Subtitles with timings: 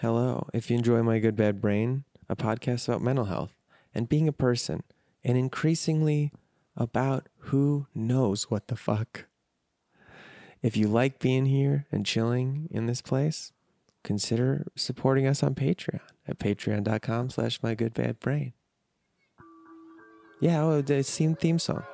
[0.00, 0.48] Hello.
[0.54, 3.52] If you enjoy My Good Bad Brain, a podcast about mental health
[3.94, 4.82] and being a person,
[5.22, 6.32] and increasingly
[6.74, 9.26] about who knows what the fuck.
[10.62, 13.52] If you like being here and chilling in this place,
[14.02, 18.54] consider supporting us on Patreon at patreon.com slash my good bad brain.
[20.40, 21.84] Yeah, oh, the theme theme song.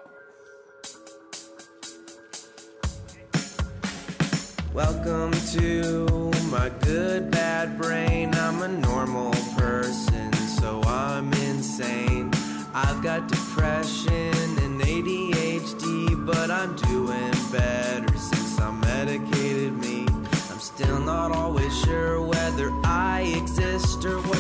[4.73, 8.35] Welcome to my good bad brain.
[8.35, 12.31] I'm a normal person, so I'm insane.
[12.73, 20.07] I've got depression and ADHD, but I'm doing better since I medicated me.
[20.51, 24.36] I'm still not always sure whether I exist or what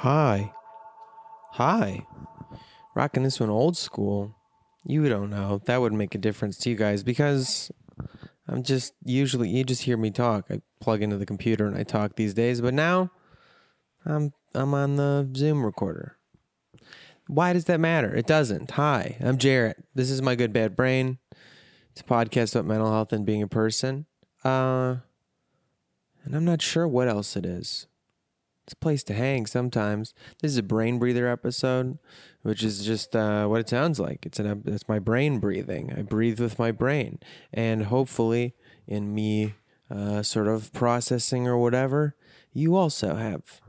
[0.00, 0.50] Hi.
[1.52, 2.06] Hi.
[2.94, 4.34] Rocking this one old school.
[4.82, 5.60] You don't know.
[5.66, 7.70] That would make a difference to you guys because
[8.48, 10.46] I'm just usually you just hear me talk.
[10.50, 13.10] I plug into the computer and I talk these days, but now
[14.06, 16.16] I'm I'm on the Zoom recorder.
[17.26, 18.14] Why does that matter?
[18.14, 18.70] It doesn't.
[18.70, 19.84] Hi, I'm Jarrett.
[19.94, 21.18] This is my good bad brain.
[21.90, 24.06] It's a podcast about mental health and being a person.
[24.42, 24.96] Uh
[26.24, 27.86] and I'm not sure what else it is.
[28.64, 30.14] It's a place to hang sometimes.
[30.40, 31.98] This is a brain breather episode,
[32.42, 34.24] which is just uh, what it sounds like.
[34.24, 35.92] It's an it's my brain breathing.
[35.96, 37.18] I breathe with my brain,
[37.52, 38.54] and hopefully,
[38.86, 39.54] in me
[39.90, 42.14] uh, sort of processing or whatever,
[42.52, 43.60] you also have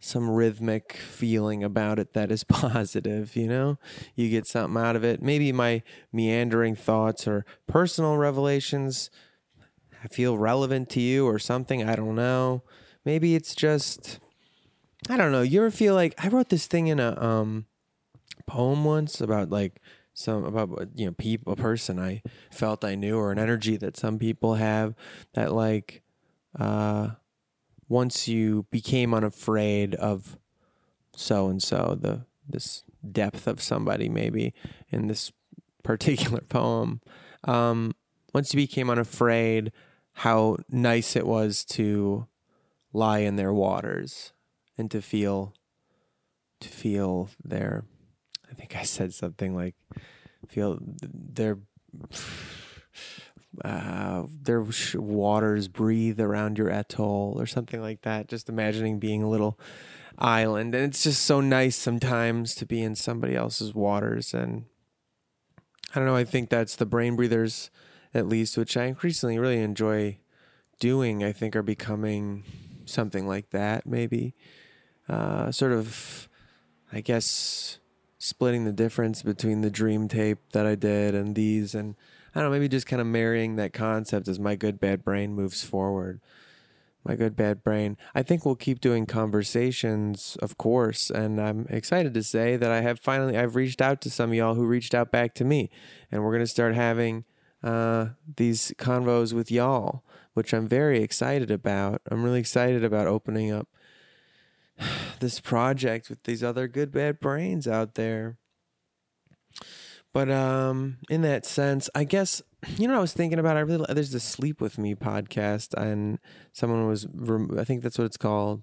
[0.00, 3.34] some rhythmic feeling about it that is positive.
[3.34, 3.78] You know,
[4.14, 5.22] you get something out of it.
[5.22, 9.10] Maybe my meandering thoughts or personal revelations
[10.10, 11.82] feel relevant to you or something.
[11.82, 12.62] I don't know.
[13.08, 14.18] Maybe it's just
[15.08, 15.40] I don't know.
[15.40, 17.64] You ever feel like I wrote this thing in a um
[18.46, 19.80] poem once about like
[20.12, 22.20] some about you know people a person I
[22.50, 24.94] felt I knew or an energy that some people have
[25.32, 26.02] that like
[26.60, 27.12] uh
[27.88, 30.36] once you became unafraid of
[31.16, 34.52] so and so the this depth of somebody maybe
[34.90, 35.32] in this
[35.82, 37.00] particular poem
[37.44, 37.94] um
[38.34, 39.72] once you became unafraid
[40.12, 42.28] how nice it was to
[42.92, 44.32] lie in their waters
[44.76, 45.54] and to feel
[46.60, 47.84] to feel their
[48.50, 49.74] I think I said something like
[50.48, 51.58] feel their
[53.64, 58.28] uh, their waters breathe around your atoll or something like that.
[58.28, 59.58] Just imagining being a little
[60.18, 64.34] island, and it's just so nice sometimes to be in somebody else's waters.
[64.34, 64.64] And
[65.94, 66.16] I don't know.
[66.16, 67.70] I think that's the brain breathers,
[68.12, 70.18] at least, which I increasingly really enjoy
[70.78, 71.24] doing.
[71.24, 72.44] I think are becoming
[72.88, 74.34] something like that, maybe.
[75.08, 76.28] Uh, sort of,
[76.92, 77.78] I guess,
[78.18, 81.94] splitting the difference between the dream tape that I did and these, and
[82.34, 85.34] I don't know, maybe just kind of marrying that concept as my good bad brain
[85.34, 86.20] moves forward.
[87.04, 87.96] My good bad brain.
[88.14, 92.82] I think we'll keep doing conversations, of course, and I'm excited to say that I
[92.82, 95.70] have finally I've reached out to some of y'all who reached out back to me,
[96.12, 97.24] and we're gonna start having
[97.62, 102.02] uh, these convos with y'all, which I'm very excited about.
[102.10, 103.68] I'm really excited about opening up
[105.20, 108.38] this project with these other good bad brains out there.
[110.12, 112.42] But um, in that sense, I guess
[112.76, 113.56] you know I was thinking about.
[113.56, 116.18] I really there's the Sleep with Me podcast, and
[116.52, 117.06] someone was
[117.56, 118.62] I think that's what it's called.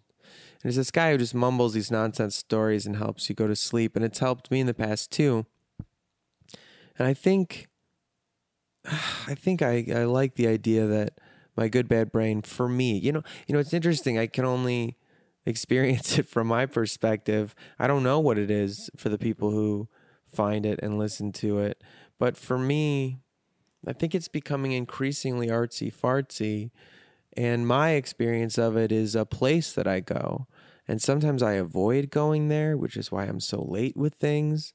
[0.64, 3.56] And it's this guy who just mumbles these nonsense stories and helps you go to
[3.56, 5.46] sleep, and it's helped me in the past too.
[6.98, 7.68] And I think
[9.28, 11.20] I think I, I like the idea that
[11.56, 14.18] my good bad brain for me, you know, you know, it's interesting.
[14.18, 14.98] I can only
[15.46, 17.56] experience it from my perspective.
[17.80, 19.88] I don't know what it is for the people who
[20.28, 21.82] find it and listen to it.
[22.20, 23.20] But for me,
[23.88, 26.72] I think it's becoming increasingly artsy fartsy.
[27.38, 30.48] And my experience of it is a place that I go.
[30.88, 34.74] And sometimes I avoid going there, which is why I'm so late with things.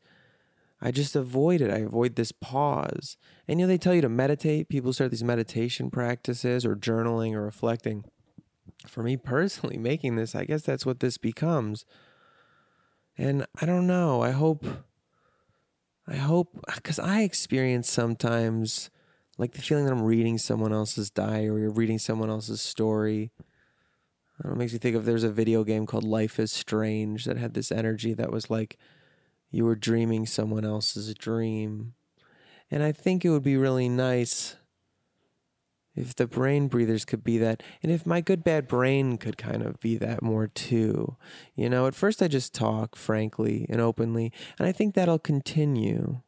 [0.82, 1.70] I just avoid it.
[1.70, 3.16] I avoid this pause.
[3.46, 4.68] And you know, they tell you to meditate.
[4.68, 8.04] People start these meditation practices or journaling or reflecting.
[8.86, 11.84] For me personally, making this, I guess that's what this becomes.
[13.18, 14.22] And I don't know.
[14.22, 14.64] I hope,
[16.08, 18.88] I hope, because I experience sometimes
[19.36, 23.32] like the feeling that I'm reading someone else's diary or reading someone else's story.
[24.38, 26.50] I don't know, it makes me think of there's a video game called Life is
[26.50, 28.78] Strange that had this energy that was like,
[29.50, 31.94] you were dreaming someone else's dream.
[32.70, 34.56] And I think it would be really nice
[35.96, 39.62] if the brain breathers could be that and if my good bad brain could kind
[39.62, 41.16] of be that more too.
[41.56, 46.20] You know at first i just talk frankly and openly and i think that'll continue.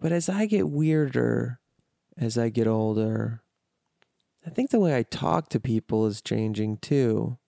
[0.00, 1.60] But as i get weirder
[2.18, 3.42] as i get older
[4.44, 7.38] i think the way i talk to people is changing too.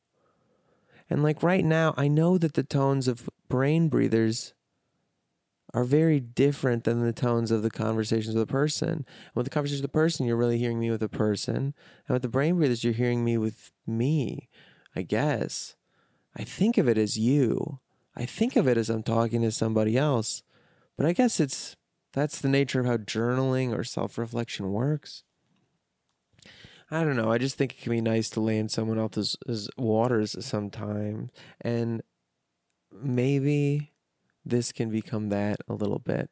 [1.11, 4.55] And like right now, I know that the tones of brain breathers
[5.75, 8.89] are very different than the tones of the conversations with a person.
[8.89, 11.75] And with the conversation with a person, you're really hearing me with a person.
[12.09, 14.49] And with the brain breathers, you're hearing me with me,
[14.97, 15.77] I guess.
[16.35, 17.79] I think of it as you.
[18.17, 20.43] I think of it as I'm talking to somebody else.
[20.97, 21.77] But I guess it's
[22.15, 25.25] that's the nature of how journaling or self reflection works.
[26.91, 27.31] I don't know.
[27.31, 29.37] I just think it can be nice to lay in someone else's
[29.77, 31.31] waters sometimes.
[31.61, 32.03] And
[33.01, 33.93] maybe
[34.45, 36.31] this can become that a little bit.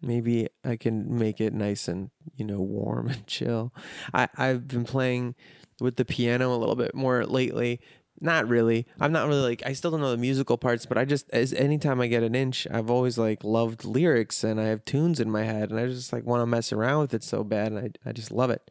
[0.00, 3.72] Maybe I can make it nice and, you know, warm and chill.
[4.12, 5.34] I, I've been playing
[5.80, 7.80] with the piano a little bit more lately
[8.20, 8.86] not really.
[9.00, 11.52] I'm not really like I still don't know the musical parts, but I just as
[11.52, 15.30] anytime I get an inch, I've always like loved lyrics and I have tunes in
[15.30, 17.78] my head and I just like want to mess around with it so bad and
[18.04, 18.70] I I just love it.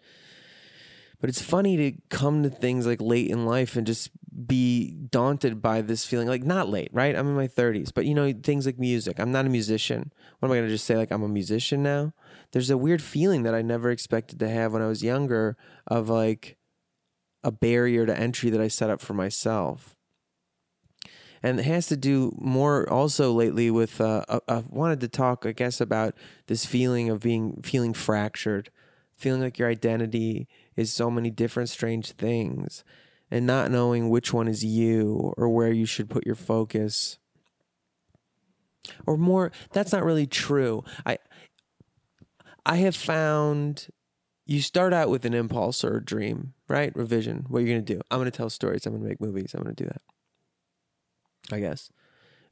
[1.24, 4.10] But it's funny to come to things like late in life and just
[4.46, 6.28] be daunted by this feeling.
[6.28, 7.16] Like not late, right?
[7.16, 9.22] I'm in my 30s, but you know things like music.
[9.22, 10.12] I'm not a musician.
[10.40, 12.12] What am I going to just say like I'm a musician now?
[12.52, 15.56] There's a weird feeling that I never expected to have when I was younger
[15.88, 16.58] of like
[17.42, 19.96] a barrier to entry that I set up for myself.
[21.42, 25.46] And it has to do more also lately with, uh, I, I wanted to talk,
[25.46, 26.16] I guess, about
[26.48, 28.72] this feeling of being, feeling fractured,
[29.16, 32.84] feeling like your identity is so many different strange things
[33.32, 37.18] and not knowing which one is you or where you should put your focus.
[39.06, 40.84] Or more, that's not really true.
[41.06, 41.18] I,
[42.66, 43.88] I have found
[44.46, 46.96] you start out with an impulse or a dream, right?
[46.96, 47.46] Revision.
[47.48, 48.02] What you're going to do.
[48.12, 48.86] I'm going to tell stories.
[48.86, 49.54] I'm going to make movies.
[49.54, 50.02] I'm going to do that.
[51.56, 51.90] I guess.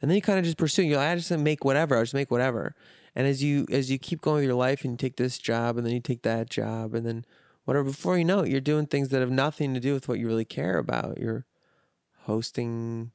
[0.02, 0.84] And then you kind of just pursue.
[0.84, 1.98] you like, I just make whatever.
[1.98, 2.76] I just make whatever.
[3.16, 5.78] And as you as you keep going with your life and you take this job
[5.78, 7.26] and then you take that job and then
[7.66, 10.20] whatever, before you know it, you're doing things that have nothing to do with what
[10.20, 11.20] you really care about.
[11.20, 11.46] You're
[12.24, 13.12] hosting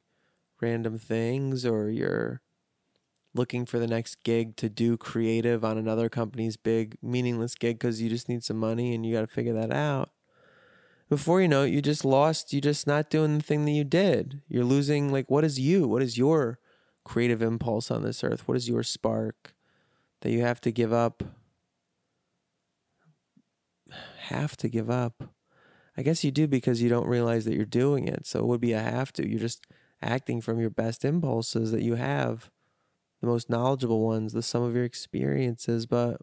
[0.61, 2.41] random things or you're
[3.33, 8.01] looking for the next gig to do creative on another company's big meaningless gig because
[8.01, 10.09] you just need some money and you got to figure that out.
[11.09, 13.85] Before you know it, you just lost, you just not doing the thing that you
[13.85, 14.41] did.
[14.49, 15.87] You're losing, like, what is you?
[15.87, 16.59] What is your
[17.05, 18.45] creative impulse on this earth?
[18.45, 19.53] What is your spark
[20.21, 21.23] that you have to give up?
[24.27, 25.23] Have to give up.
[25.97, 28.25] I guess you do because you don't realize that you're doing it.
[28.27, 29.27] So it would be a have to.
[29.27, 29.65] You're just
[30.01, 32.51] acting from your best impulses that you have
[33.21, 36.21] the most knowledgeable ones, the sum of your experiences, but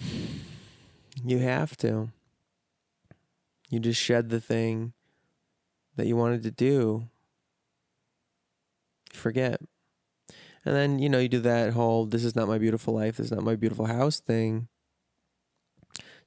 [1.24, 2.10] you have to.
[3.70, 4.94] You just shed the thing
[5.96, 7.08] that you wanted to do.
[9.12, 9.60] forget.
[10.66, 13.26] And then, you know, you do that whole this is not my beautiful life, this
[13.26, 14.66] is not my beautiful house thing.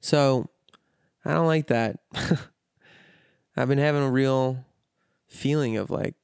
[0.00, 0.48] So,
[1.24, 2.00] I don't like that.
[3.56, 4.64] I've been having a real
[5.26, 6.14] feeling of like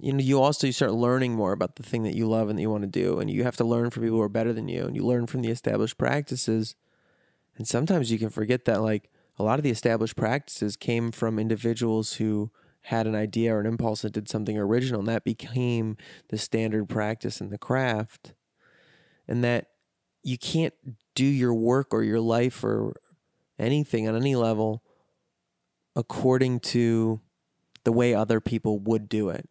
[0.00, 2.58] you know you also you start learning more about the thing that you love and
[2.58, 4.52] that you want to do and you have to learn from people who are better
[4.52, 6.74] than you and you learn from the established practices
[7.58, 11.38] and sometimes you can forget that like a lot of the established practices came from
[11.38, 12.50] individuals who
[12.82, 15.96] had an idea or an impulse and did something original and that became
[16.28, 18.34] the standard practice in the craft.
[19.26, 19.66] And that
[20.22, 20.74] you can't
[21.14, 22.94] do your work or your life or
[23.58, 24.82] anything on any level
[25.94, 27.20] according to
[27.84, 29.48] the way other people would do it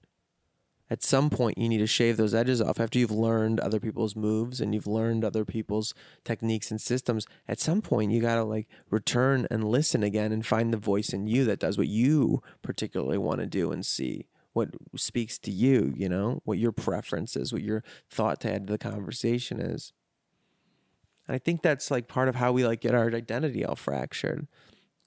[0.89, 4.15] At some point, you need to shave those edges off after you've learned other people's
[4.15, 7.25] moves and you've learned other people's techniques and systems.
[7.47, 11.09] At some point, you got to like return and listen again and find the voice
[11.09, 15.51] in you that does what you particularly want to do and see what speaks to
[15.51, 19.59] you, you know, what your preference is, what your thought to add to the conversation
[19.59, 19.91] is.
[21.27, 24.47] And I think that's like part of how we like get our identity all fractured.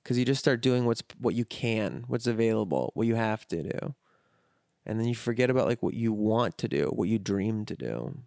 [0.04, 3.62] Cause you just start doing what's what you can, what's available, what you have to
[3.62, 3.94] do.
[4.86, 7.76] And then you forget about like what you want to do, what you dream to
[7.76, 8.22] do.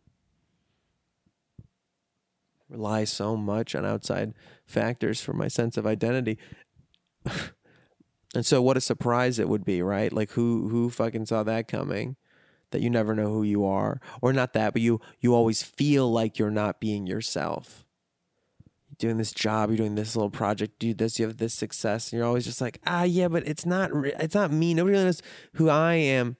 [2.70, 4.34] Rely so much on outside
[4.66, 6.38] factors for my sense of identity.
[8.36, 10.12] and so what a surprise it would be, right?
[10.12, 12.16] Like who who fucking saw that coming?
[12.72, 14.02] That you never know who you are.
[14.22, 17.83] Or not that, but you you always feel like you're not being yourself
[18.98, 22.18] doing this job, you're doing this little project, do this, you have this success, and
[22.18, 24.74] you're always just like, ah, yeah, but it's not, it's not me.
[24.74, 25.22] Nobody really knows
[25.54, 26.38] who I am.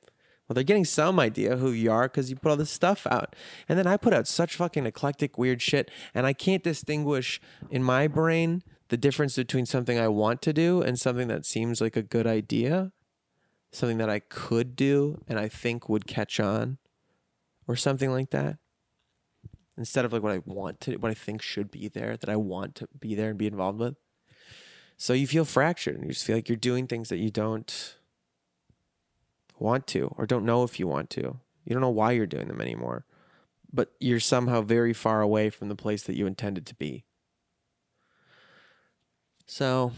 [0.48, 3.36] Well, they're getting some idea who you are because you put all this stuff out.
[3.70, 7.84] And then I put out such fucking eclectic, weird shit, and I can't distinguish in
[7.84, 11.96] my brain the difference between something I want to do and something that seems like
[11.96, 12.92] a good idea,
[13.72, 16.78] something that I could do and I think would catch on,
[17.68, 18.58] or something like that
[19.78, 22.36] instead of like what I want to, what I think should be there, that I
[22.36, 23.96] want to be there and be involved with.
[24.98, 27.96] So you feel fractured and you just feel like you're doing things that you don't
[29.60, 31.40] want to or don't know if you want to.
[31.66, 33.06] You don't know why you're doing them anymore,
[33.72, 37.06] but you're somehow very far away from the place that you intended to be.
[39.46, 39.92] So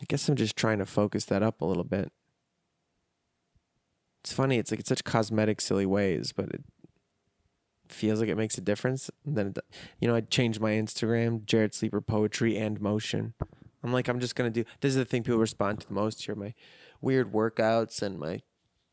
[0.00, 2.12] I guess I'm just trying to focus that up a little bit.
[4.22, 6.64] It's funny, it's like it's such cosmetic, silly ways, but it,
[7.92, 9.58] feels like it makes a difference, then it,
[10.00, 13.34] you know I changed my Instagram, Jarrett Sleeper Poetry and Motion.
[13.82, 14.64] I'm like I'm just gonna do.
[14.80, 16.34] This is the thing people respond to the most here.
[16.34, 16.54] My
[17.00, 18.40] weird workouts and my,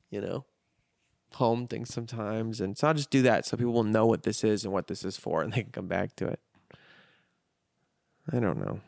[0.10, 0.46] you know,
[1.34, 4.44] home things sometimes, and so I'll just do that so people will know what this
[4.44, 6.40] is and what this is for, and they can come back to it.
[8.32, 8.82] I don't know.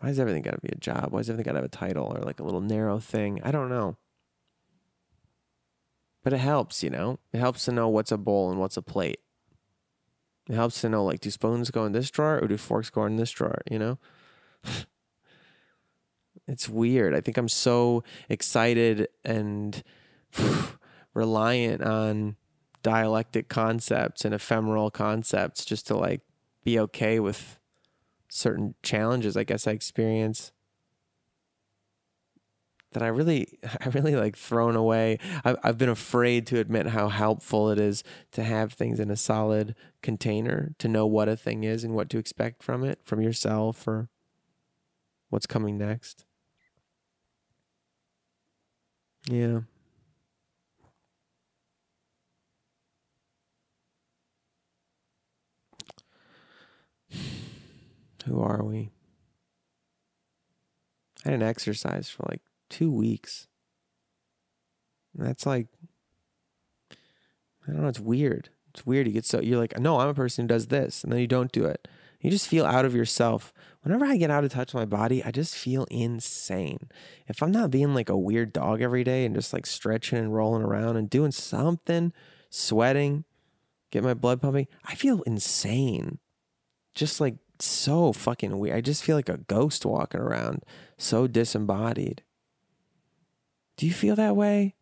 [0.00, 1.08] Why does everything got to be a job?
[1.10, 3.40] Why does everything got to have a title or like a little narrow thing?
[3.42, 3.98] I don't know.
[6.22, 7.18] But it helps, you know?
[7.32, 9.20] It helps to know what's a bowl and what's a plate.
[10.48, 13.04] It helps to know, like, do spoons go in this drawer or do forks go
[13.04, 13.98] in this drawer, you know?
[16.46, 17.14] it's weird.
[17.14, 19.82] I think I'm so excited and
[21.14, 22.36] reliant on
[22.82, 26.20] dialectic concepts and ephemeral concepts just to, like,
[26.64, 27.58] be okay with
[28.28, 30.52] certain challenges I guess I experience
[32.92, 35.18] that I really, I really like thrown away.
[35.44, 39.16] I've, I've been afraid to admit how helpful it is to have things in a
[39.16, 43.20] solid container, to know what a thing is and what to expect from it, from
[43.20, 44.08] yourself or
[45.28, 46.24] what's coming next.
[49.28, 49.60] Yeah.
[58.26, 58.90] Who are we?
[61.24, 62.40] I didn't exercise for like
[62.70, 63.46] two weeks.
[65.14, 65.66] that's like,
[66.90, 68.48] I don't know, it's weird.
[68.72, 69.06] It's weird.
[69.06, 71.02] You get so, you're like, no, I'm a person who does this.
[71.04, 71.88] And then you don't do it.
[72.20, 73.52] You just feel out of yourself.
[73.82, 76.88] Whenever I get out of touch with my body, I just feel insane.
[77.26, 80.34] If I'm not being like a weird dog every day and just like stretching and
[80.34, 82.12] rolling around and doing something,
[82.50, 83.24] sweating,
[83.90, 86.18] get my blood pumping, I feel insane.
[86.94, 88.76] Just like so fucking weird.
[88.76, 90.62] I just feel like a ghost walking around,
[90.98, 92.22] so disembodied.
[93.80, 94.74] Do you feel that way?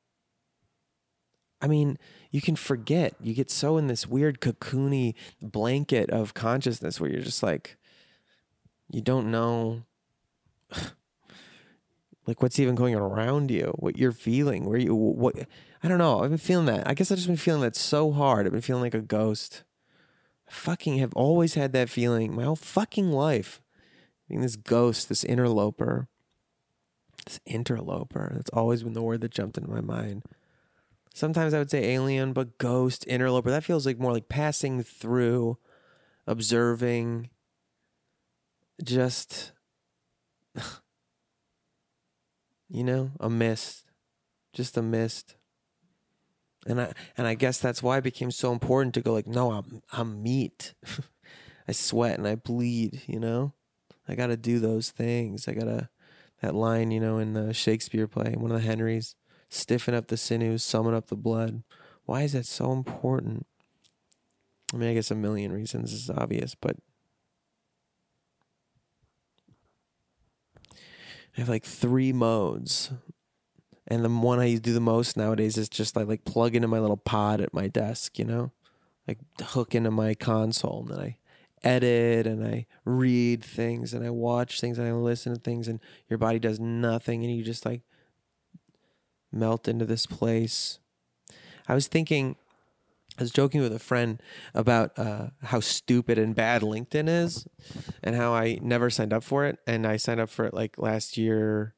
[1.62, 1.98] I mean,
[2.32, 3.14] you can forget.
[3.20, 7.76] You get so in this weird cocoony blanket of consciousness where you're just like,
[8.90, 9.84] you don't know,
[12.26, 15.46] like what's even going on around you, what you're feeling, where you, what,
[15.80, 16.24] I don't know.
[16.24, 16.88] I've been feeling that.
[16.88, 18.46] I guess I've just been feeling that so hard.
[18.46, 19.62] I've been feeling like a ghost.
[20.48, 23.62] I fucking have always had that feeling my whole fucking life.
[24.28, 26.08] Being this ghost, this interloper.
[27.28, 28.32] This interloper.
[28.34, 30.22] That's always been the word that jumped into my mind.
[31.12, 33.50] Sometimes I would say alien, but ghost, interloper.
[33.50, 35.58] That feels like more like passing through,
[36.26, 37.28] observing,
[38.82, 39.52] just,
[42.70, 43.84] you know, a mist,
[44.54, 45.36] just a mist.
[46.66, 49.52] And I and I guess that's why it became so important to go like, no,
[49.52, 50.72] I'm I'm meat.
[51.68, 53.52] I sweat and I bleed, you know?
[54.08, 55.46] I got to do those things.
[55.46, 55.90] I got to
[56.40, 59.14] that line, you know, in the Shakespeare play, one of the Henrys,
[59.48, 61.62] stiffen up the sinews, summon up the blood.
[62.04, 63.46] Why is that so important?
[64.72, 66.76] I mean, I guess a million reasons is obvious, but
[70.74, 72.92] I have like three modes.
[73.86, 76.78] And the one I do the most nowadays is just like like plug into my
[76.78, 78.52] little pod at my desk, you know,
[79.06, 81.16] like hook into my console, and then I
[81.62, 85.80] edit and I read things and I watch things and I listen to things, and
[86.08, 87.82] your body does nothing, and you just like
[89.32, 90.78] melt into this place.
[91.68, 92.36] I was thinking,
[93.18, 94.22] I was joking with a friend
[94.54, 97.46] about uh, how stupid and bad LinkedIn is,
[98.02, 100.78] and how I never signed up for it, and I signed up for it like
[100.78, 101.74] last year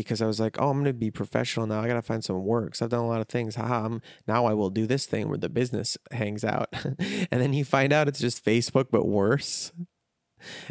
[0.00, 1.80] because I was like, oh, I'm gonna be professional now.
[1.80, 2.74] I gotta find some work.
[2.74, 3.56] So I've done a lot of things.
[3.56, 7.52] Haha, I'm, now I will do this thing where the business hangs out, and then
[7.52, 9.72] you find out it's just Facebook but worse.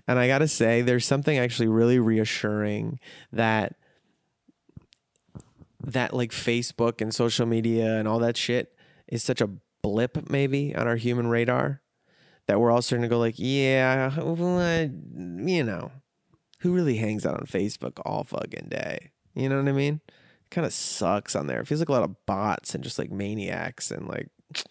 [0.08, 3.00] And I gotta say, there's something actually really reassuring
[3.32, 3.76] that
[5.84, 8.76] that like Facebook and social media and all that shit
[9.08, 9.50] is such a
[9.82, 11.82] blip maybe on our human radar
[12.48, 15.92] that we're all starting to go like, yeah, you know,
[16.62, 19.12] who really hangs out on Facebook all fucking day?
[19.34, 20.02] You know what I mean?
[20.50, 21.62] Kind of sucks on there.
[21.62, 24.30] It feels like a lot of bots and just like maniacs and like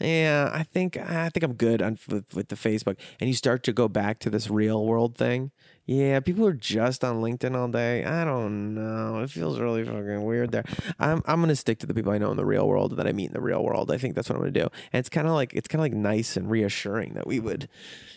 [0.00, 2.96] yeah, I think I think I'm good on with, with the Facebook.
[3.20, 5.50] And you start to go back to this real world thing.
[5.86, 8.04] Yeah, people are just on LinkedIn all day.
[8.04, 9.20] I don't know.
[9.20, 10.64] It feels really fucking weird there.
[10.98, 13.12] I'm I'm gonna stick to the people I know in the real world that I
[13.12, 13.90] meet in the real world.
[13.90, 14.68] I think that's what I'm gonna do.
[14.92, 17.68] And it's kind of like it's kind of like nice and reassuring that we would,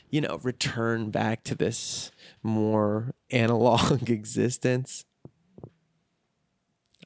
[0.09, 5.03] you know, return back to this more analog existence.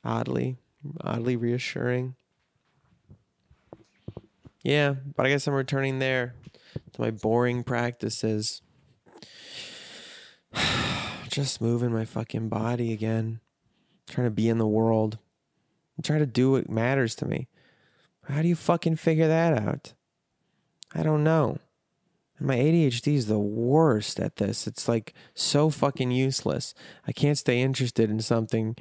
[0.08, 0.56] Oddly,
[1.02, 2.16] oddly reassuring.
[4.64, 6.34] Yeah, but I guess I'm returning there
[6.94, 8.62] to my boring practices.
[11.28, 13.42] Just moving my fucking body again.
[14.08, 15.18] Trying to be in the world.
[15.98, 17.50] I'm trying to do what matters to me.
[18.30, 19.94] How do you fucking figure that out?
[20.96, 21.60] I don't know.
[22.40, 24.68] My ADHD is the worst at this.
[24.68, 26.74] It's like so fucking useless.
[27.06, 28.78] I can't stay interested in something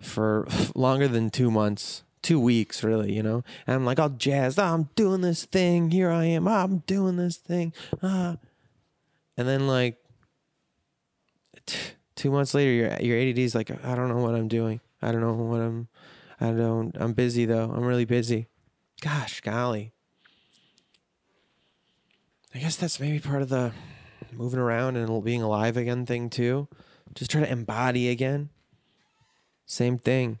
[0.00, 3.42] for longer than two months two weeks really you know?
[3.66, 6.78] And i'm like all jazzed oh, i'm doing this thing here i am oh, i'm
[6.78, 8.36] doing this thing ah.
[9.36, 9.96] and then like
[11.66, 14.80] t- two months later your your add is like i don't know what i'm doing.
[15.00, 15.88] I don't know what i'm
[16.40, 17.70] i don't i'm busy though.
[17.70, 18.48] I'm really busy.
[19.00, 19.92] Gosh golly.
[22.54, 23.72] I guess that's maybe part of the
[24.32, 26.66] moving around and being alive again thing too.
[27.14, 28.50] Just try to embody again
[29.68, 30.40] same thing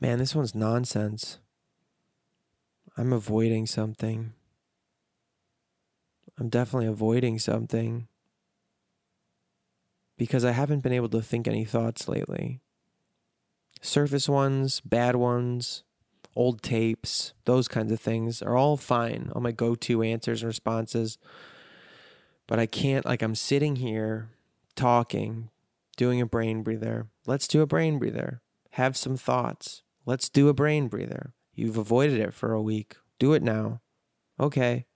[0.00, 1.38] Man, this one's nonsense.
[2.96, 4.32] I'm avoiding something.
[6.38, 8.06] I'm definitely avoiding something
[10.16, 12.60] because I haven't been able to think any thoughts lately.
[13.80, 15.82] Surface ones, bad ones,
[16.36, 19.32] old tapes, those kinds of things are all fine.
[19.34, 21.18] All my go to answers and responses.
[22.48, 24.30] But I can't, like, I'm sitting here
[24.74, 25.50] talking,
[25.96, 27.06] doing a brain breather.
[27.26, 28.40] Let's do a brain breather.
[28.72, 29.82] Have some thoughts.
[30.06, 31.34] Let's do a brain breather.
[31.54, 32.96] You've avoided it for a week.
[33.18, 33.82] Do it now.
[34.40, 34.86] Okay.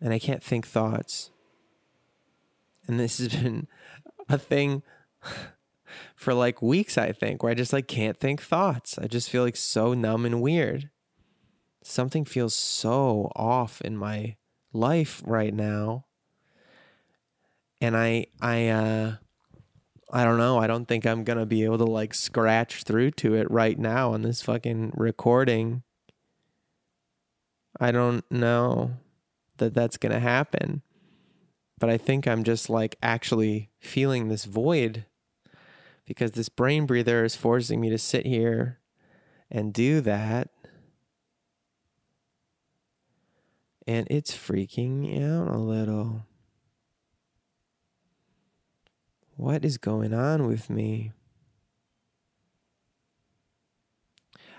[0.00, 1.30] And I can't think thoughts.
[2.88, 3.68] And this has been
[4.28, 4.82] a thing
[6.16, 8.98] for like weeks, I think, where I just like can't think thoughts.
[8.98, 10.90] I just feel like so numb and weird.
[11.82, 14.36] Something feels so off in my
[14.74, 16.06] life right now.
[17.80, 19.14] And I I uh
[20.12, 20.58] I don't know.
[20.58, 23.76] I don't think I'm going to be able to like scratch through to it right
[23.76, 25.82] now on this fucking recording.
[27.80, 28.92] I don't know
[29.56, 30.82] that that's going to happen.
[31.78, 35.06] But I think I'm just like actually feeling this void
[36.06, 38.78] because this brain breather is forcing me to sit here
[39.50, 40.50] and do that.
[43.86, 46.26] And it's freaking out a little.
[49.36, 51.12] What is going on with me?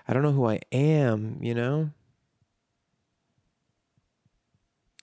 [0.06, 1.90] I don't know who I am, you know?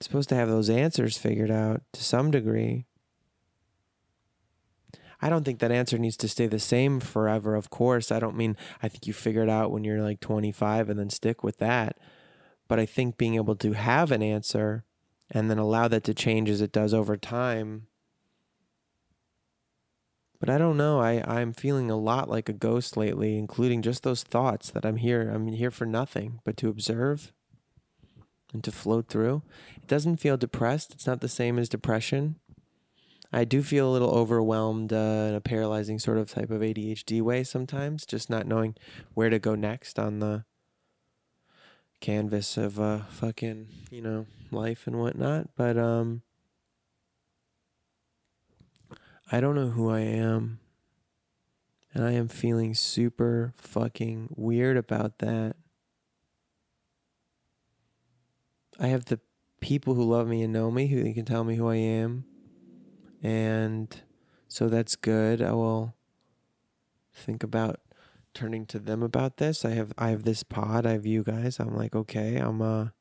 [0.00, 2.86] supposed to have those answers figured out to some degree.
[5.20, 8.12] I don't think that answer needs to stay the same forever, of course.
[8.12, 11.10] I don't mean I think you figure it out when you're like 25 and then
[11.10, 11.98] stick with that.
[12.74, 14.82] But I think being able to have an answer
[15.30, 17.86] and then allow that to change as it does over time
[20.40, 20.98] but I don't know.
[20.98, 24.96] I, I'm feeling a lot like a ghost lately, including just those thoughts that I'm
[24.96, 25.30] here.
[25.30, 27.32] I'm here for nothing but to observe
[28.52, 29.42] and to float through.
[29.76, 30.94] It doesn't feel depressed.
[30.94, 32.40] It's not the same as depression.
[33.32, 37.22] I do feel a little overwhelmed uh, in a paralyzing sort of type of ADHD
[37.22, 38.74] way sometimes, just not knowing
[39.14, 40.44] where to go next on the
[42.04, 45.48] canvas of uh, fucking, you know, life and whatnot.
[45.56, 46.20] But um,
[49.32, 50.60] I don't know who I am.
[51.94, 55.56] And I am feeling super fucking weird about that.
[58.78, 59.20] I have the
[59.62, 62.26] people who love me and know me who can tell me who I am.
[63.22, 63.96] And
[64.46, 65.40] so that's good.
[65.40, 65.94] I will
[67.14, 67.80] think about
[68.34, 69.64] turning to them about this.
[69.64, 71.58] I have I have this pod, I have you guys.
[71.58, 72.92] I'm like, okay, I'm a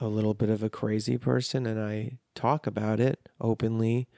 [0.00, 4.08] a little bit of a crazy person and I talk about it openly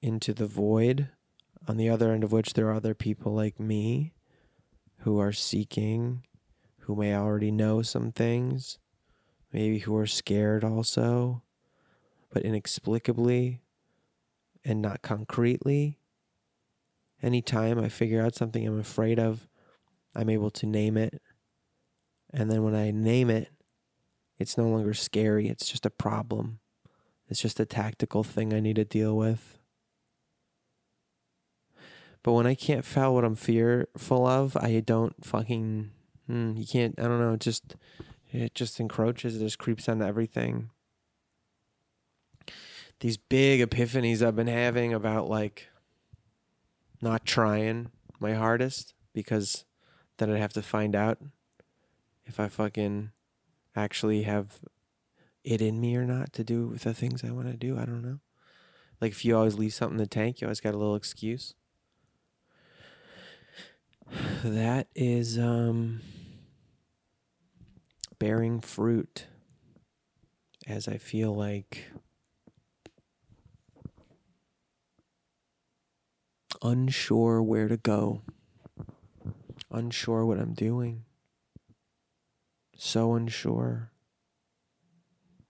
[0.00, 1.08] into the void
[1.66, 4.12] on the other end of which there are other people like me
[4.98, 6.22] who are seeking
[6.80, 8.78] who may already know some things
[9.52, 11.42] maybe who are scared also,
[12.30, 13.60] but inexplicably
[14.64, 15.98] and not concretely.
[17.22, 19.48] Anytime I figure out something I'm afraid of,
[20.14, 21.20] I'm able to name it.
[22.32, 23.50] And then when I name it,
[24.38, 25.48] it's no longer scary.
[25.48, 26.58] It's just a problem.
[27.28, 29.58] It's just a tactical thing I need to deal with.
[32.22, 35.90] But when I can't feel what I'm fearful of, I don't fucking.
[36.26, 36.98] Hmm, you can't.
[36.98, 37.36] I don't know.
[37.36, 37.76] Just
[38.32, 40.70] it just encroaches, it just creeps onto everything.
[43.00, 45.68] These big epiphanies I've been having about like
[47.02, 49.64] not trying my hardest because
[50.16, 51.18] then I'd have to find out
[52.24, 53.10] if I fucking
[53.74, 54.60] actually have
[55.44, 57.76] it in me or not to do with the things I want to do.
[57.78, 58.20] I don't know.
[59.00, 61.54] Like if you always leave something in the tank, you always got a little excuse.
[64.44, 66.00] That is um
[68.18, 69.26] bearing fruit
[70.66, 71.86] as I feel like
[76.62, 78.22] unsure where to go,
[79.70, 81.04] unsure what I'm doing,
[82.76, 83.90] so unsure.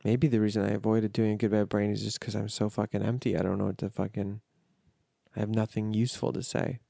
[0.05, 2.69] Maybe the reason I avoided doing a good bad brain is just because I'm so
[2.69, 3.37] fucking empty.
[3.37, 4.41] I don't know what to fucking.
[5.37, 6.81] I have nothing useful to say.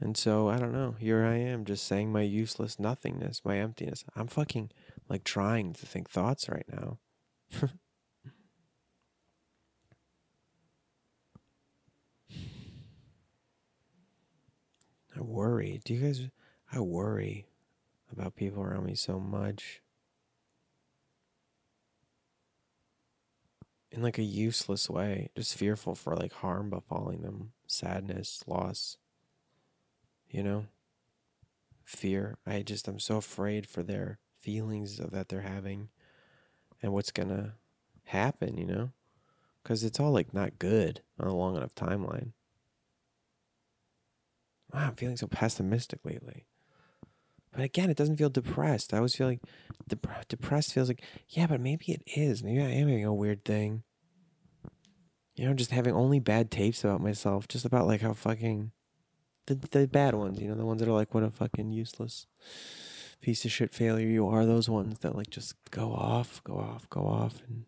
[0.00, 0.94] And so I don't know.
[0.98, 4.04] Here I am just saying my useless nothingness, my emptiness.
[4.14, 4.70] I'm fucking
[5.08, 6.98] like trying to think thoughts right now.
[15.16, 15.80] I worry.
[15.84, 16.28] Do you guys
[16.72, 17.46] I worry
[18.12, 19.80] about people around me so much.
[23.90, 28.98] In like a useless way, just fearful for like harm befalling them, sadness, loss
[30.30, 30.66] you know?
[31.84, 32.36] Fear.
[32.46, 35.88] I just, I'm so afraid for their feelings of that they're having
[36.82, 37.52] and what's to
[38.04, 38.90] happen, you know?
[39.62, 42.32] Because it's all like not good on a long enough timeline.
[44.76, 46.44] Wow, I'm feeling so pessimistic lately.
[47.50, 48.92] But again, it doesn't feel depressed.
[48.92, 49.40] I always feel like
[49.88, 52.42] dep- depressed feels like, yeah, but maybe it is.
[52.42, 53.84] Maybe I am having a weird thing.
[55.34, 58.72] You know, just having only bad tapes about myself, just about like how fucking
[59.46, 62.26] the the bad ones, you know, the ones that are like what a fucking useless
[63.22, 64.44] piece of shit failure you are.
[64.44, 67.64] Those ones that like just go off, go off, go off, and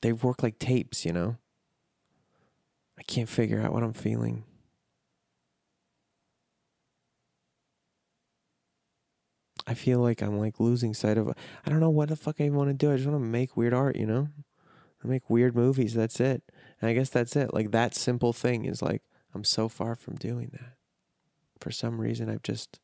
[0.00, 1.36] they work like tapes, you know.
[2.98, 4.44] I can't figure out what I'm feeling.
[9.66, 11.28] I feel like I'm like losing sight of.
[11.28, 12.92] I don't know what the fuck I want to do.
[12.92, 14.28] I just want to make weird art, you know.
[15.02, 15.94] I make weird movies.
[15.94, 16.42] That's it.
[16.80, 17.52] And I guess that's it.
[17.52, 19.02] Like that simple thing is like
[19.34, 20.74] I'm so far from doing that.
[21.60, 22.78] For some reason, I've just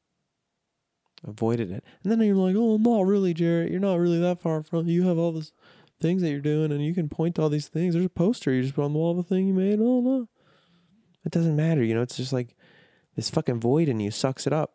[1.27, 1.85] avoided it.
[2.03, 3.71] And then you're like, oh, not really, Jarrett.
[3.71, 4.88] You're not really that far from.
[4.88, 5.53] You have all these
[6.01, 7.95] things that you're doing, and you can point to all these things.
[7.95, 9.79] There's a poster you just put on the wall of a thing you made.
[9.81, 10.29] Oh no,
[11.25, 11.83] it doesn't matter.
[11.83, 12.57] You know, it's just like
[13.14, 14.75] this fucking void in you sucks it up.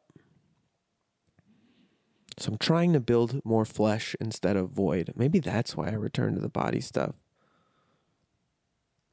[2.40, 5.14] So I'm trying to build more flesh instead of void.
[5.16, 7.16] Maybe that's why I return to the body stuff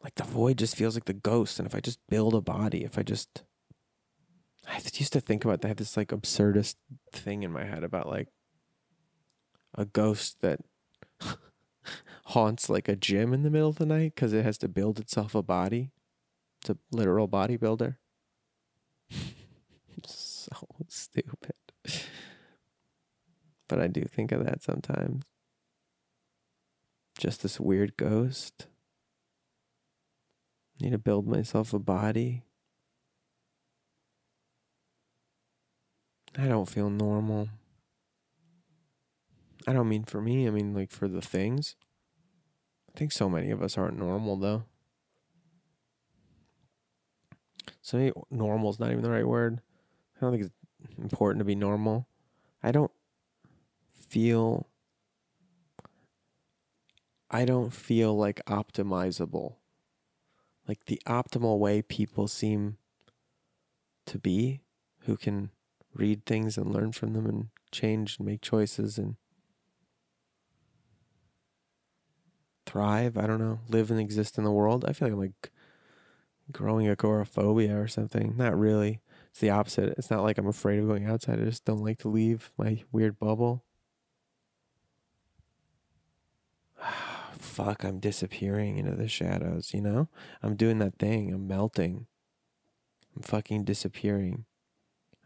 [0.05, 1.59] like the void just feels like the ghost.
[1.59, 3.43] And if I just build a body, if I just,
[4.69, 5.69] I used to think about that.
[5.69, 6.77] I have this like absurdist
[7.11, 8.29] thing in my head about like
[9.75, 10.61] a ghost that
[12.27, 15.01] haunts like a gym in the middle of the night because it has to build
[15.01, 15.91] itself a body.
[16.61, 17.97] It's a literal bodybuilder.
[20.07, 21.55] so stupid.
[23.68, 25.24] But I do think of that sometimes.
[27.18, 28.66] Just this weird ghost.
[30.81, 32.42] Need to build myself a body.
[36.37, 37.48] I don't feel normal.
[39.66, 41.77] I don't mean for me, I mean like for the things.
[42.94, 44.64] I think so many of us aren't normal though.
[47.81, 49.61] So maybe normal is not even the right word.
[50.16, 52.09] I don't think it's important to be normal.
[52.62, 52.90] I don't
[54.14, 54.68] feel
[57.29, 59.57] I don't feel like optimizable.
[60.68, 62.77] Like the optimal way people seem
[64.07, 64.61] to be
[65.00, 65.50] who can
[65.92, 69.16] read things and learn from them and change and make choices and
[72.66, 73.18] thrive.
[73.18, 74.85] I don't know, live and exist in the world.
[74.87, 75.50] I feel like I'm like
[76.53, 78.37] growing agoraphobia or something.
[78.37, 79.00] Not really.
[79.31, 79.94] It's the opposite.
[79.98, 81.40] It's not like I'm afraid of going outside.
[81.40, 83.64] I just don't like to leave my weird bubble.
[87.55, 90.09] Fuck, I'm disappearing into the shadows, you know?
[90.43, 91.33] I'm doing that thing.
[91.33, 92.09] I'm melting.
[93.14, 94.45] I'm fucking disappearing.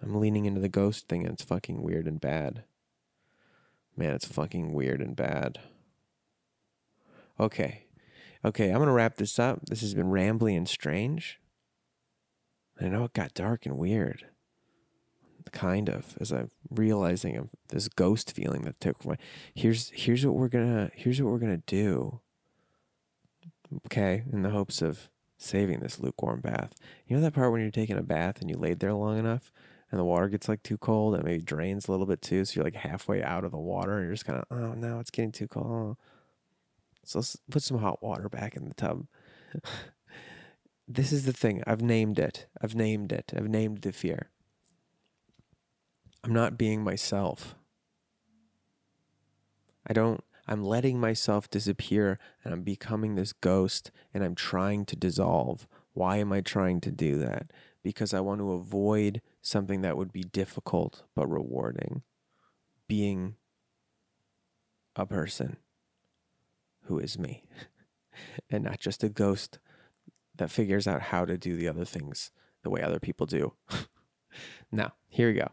[0.02, 2.64] I'm leaning into the ghost thing and it's fucking weird and bad.
[3.96, 5.58] Man, it's fucking weird and bad.
[7.40, 7.84] Okay.
[8.44, 9.64] Okay, I'm going to wrap this up.
[9.64, 11.40] This has been rambly and strange.
[12.78, 14.26] I know it got dark and weird.
[15.52, 19.16] Kind of, as I'm realizing of this ghost feeling that took my
[19.54, 22.20] here's here's what we're gonna here's what we're gonna do.
[23.86, 26.74] Okay, in the hopes of saving this lukewarm bath.
[27.06, 29.52] You know that part when you're taking a bath and you laid there long enough
[29.90, 32.56] and the water gets like too cold and maybe drains a little bit too, so
[32.56, 35.10] you're like halfway out of the water and you're just kind of oh no, it's
[35.10, 35.96] getting too cold.
[37.04, 39.06] So let's put some hot water back in the tub.
[40.88, 41.62] this is the thing.
[41.66, 42.46] I've named it.
[42.60, 43.32] I've named it.
[43.34, 44.30] I've named the fear.
[46.28, 47.54] I'm not being myself.
[49.86, 54.96] I don't, I'm letting myself disappear and I'm becoming this ghost and I'm trying to
[54.96, 55.66] dissolve.
[55.94, 57.50] Why am I trying to do that?
[57.82, 62.02] Because I want to avoid something that would be difficult but rewarding.
[62.88, 63.36] Being
[64.96, 65.56] a person
[66.82, 67.44] who is me
[68.50, 69.60] and not just a ghost
[70.36, 72.32] that figures out how to do the other things
[72.64, 73.54] the way other people do.
[74.70, 75.48] now, here we go.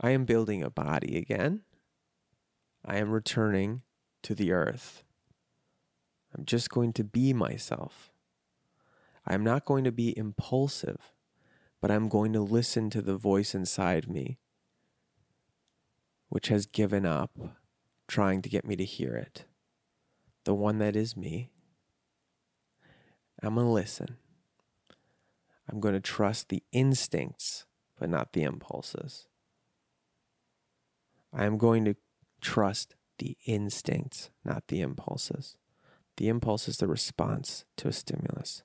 [0.00, 1.62] I am building a body again.
[2.84, 3.82] I am returning
[4.22, 5.02] to the earth.
[6.36, 8.12] I'm just going to be myself.
[9.26, 11.12] I'm not going to be impulsive,
[11.80, 14.38] but I'm going to listen to the voice inside me,
[16.28, 17.30] which has given up
[18.06, 19.44] trying to get me to hear it.
[20.44, 21.50] The one that is me.
[23.42, 24.16] I'm going to listen.
[25.70, 27.66] I'm going to trust the instincts,
[27.98, 29.27] but not the impulses.
[31.32, 31.96] I am going to
[32.40, 35.56] trust the instincts, not the impulses.
[36.16, 38.62] The impulse is the response to a stimulus,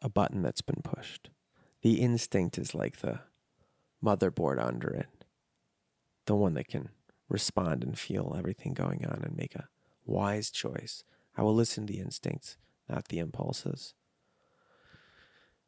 [0.00, 1.30] a button that's been pushed.
[1.82, 3.20] The instinct is like the
[4.02, 5.24] motherboard under it
[6.26, 6.90] the one that can
[7.28, 9.68] respond and feel everything going on and make a
[10.04, 11.04] wise choice.
[11.36, 12.56] I will listen to the instincts,
[12.88, 13.94] not the impulses.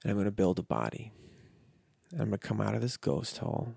[0.03, 1.13] And I'm going to build a body.
[2.13, 3.75] And I'm going to come out of this ghost hole.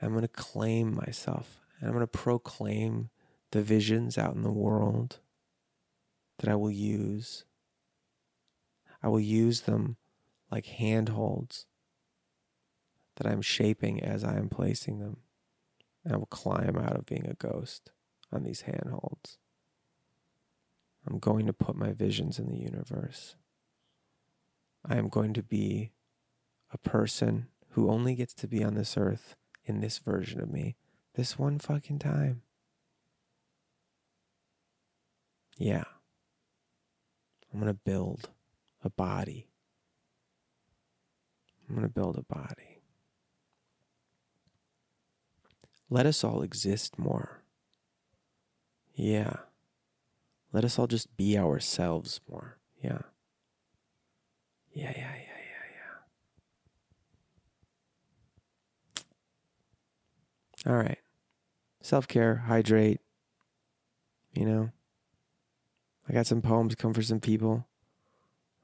[0.00, 1.60] I'm going to claim myself.
[1.78, 3.10] And I'm going to proclaim
[3.52, 5.18] the visions out in the world
[6.38, 7.44] that I will use.
[9.02, 9.96] I will use them
[10.50, 11.66] like handholds
[13.16, 15.18] that I'm shaping as I am placing them
[16.04, 17.90] and I will climb out of being a ghost
[18.32, 19.38] on these handholds.
[21.06, 23.36] I'm going to put my visions in the universe.
[24.86, 25.92] I am going to be
[26.72, 29.36] a person who only gets to be on this earth
[29.70, 30.76] in this version of me
[31.14, 32.42] this one fucking time.
[35.56, 35.84] Yeah.
[37.52, 38.30] I'm going to build
[38.82, 39.48] a body.
[41.68, 42.82] I'm going to build a body.
[45.88, 47.42] Let us all exist more.
[48.94, 49.36] Yeah.
[50.52, 52.58] Let us all just be ourselves more.
[52.82, 53.02] Yeah.
[54.72, 55.98] Yeah, yeah, yeah, yeah, yeah.
[60.66, 60.98] All right.
[61.82, 63.00] Self care, hydrate.
[64.34, 64.70] You know,
[66.08, 67.66] I got some poems come for some people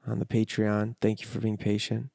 [0.05, 0.95] on the Patreon.
[1.01, 2.09] Thank you for being patient.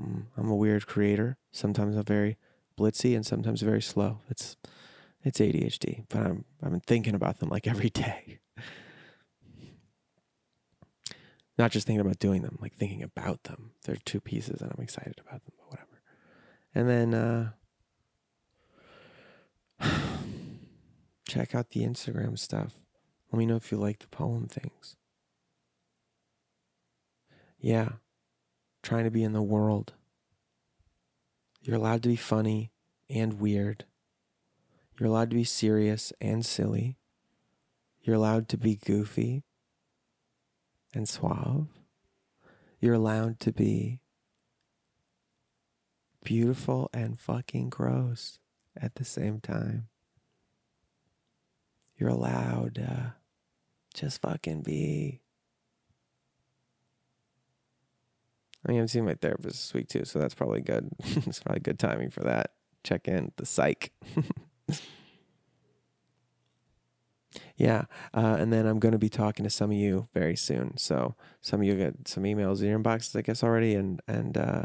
[0.00, 1.38] Mm, I'm a weird creator.
[1.52, 2.36] Sometimes I'm very
[2.78, 4.18] blitzy and sometimes very slow.
[4.28, 4.56] It's
[5.24, 8.40] it's ADHD, but I'm I've been thinking about them like every day.
[11.58, 13.72] Not just thinking about doing them, like thinking about them.
[13.84, 16.00] They're two pieces and I'm excited about them, but whatever.
[16.74, 17.50] And then uh
[21.28, 22.74] check out the Instagram stuff.
[23.30, 24.96] Let me know if you like the poem things.
[27.58, 27.92] Yeah.
[28.82, 29.92] Trying to be in the world.
[31.62, 32.72] You're allowed to be funny
[33.08, 33.84] and weird.
[34.98, 36.98] You're allowed to be serious and silly.
[38.02, 39.44] You're allowed to be goofy
[40.92, 41.68] and suave.
[42.80, 44.00] You're allowed to be
[46.24, 48.38] beautiful and fucking gross
[48.80, 49.88] at the same time.
[51.96, 52.78] you're allowed.
[52.78, 53.10] Uh,
[53.94, 55.20] just fucking be.
[58.66, 60.90] I mean, I'm seeing my therapist this week too, so that's probably good.
[61.00, 62.52] it's probably good timing for that.
[62.84, 63.92] Check in the psych.
[67.56, 70.76] yeah, uh, and then I'm going to be talking to some of you very soon.
[70.76, 74.38] So some of you get some emails in your inboxes, I guess, already, and and
[74.38, 74.64] uh,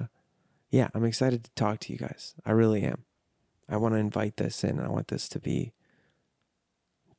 [0.69, 2.35] yeah, I'm excited to talk to you guys.
[2.45, 3.06] I really am.
[3.69, 4.79] I want to invite this in.
[4.79, 5.73] I want this to be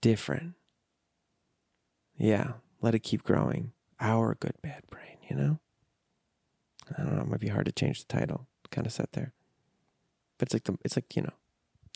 [0.00, 0.54] different.
[2.16, 3.72] Yeah, let it keep growing.
[4.00, 5.58] Our good bad brain, you know?
[6.96, 8.46] I don't know, it might be hard to change the title.
[8.70, 9.32] Kind of set there.
[10.38, 11.32] But it's like the it's like, you know,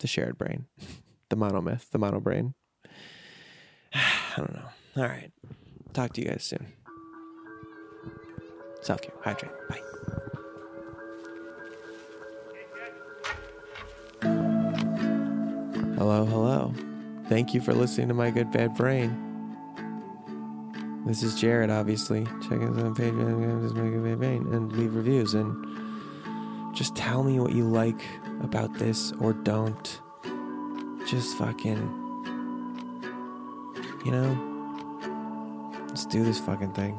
[0.01, 0.67] the shared brain.
[1.29, 2.55] the monomyth, the mono brain.
[3.95, 4.69] I don't know.
[4.97, 5.31] All right.
[5.93, 6.73] Talk to you guys soon.
[8.81, 9.15] Self care.
[9.23, 9.53] Hydrate.
[9.69, 10.29] Bye.
[16.03, 16.75] Hello, hello.
[17.29, 19.57] Thank you for listening to My Good Bad Brain.
[21.07, 22.25] This is Jarrett, obviously.
[22.43, 23.15] Check us on page
[23.63, 28.05] just My Good Bad Brain and leave reviews and just tell me what you like
[28.43, 30.01] about this or don't.
[31.07, 31.79] Just fucking,
[34.05, 34.99] you know,
[35.87, 36.99] let's do this fucking thing.